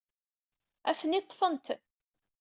[0.89, 1.67] Atni ḍḍfen-t.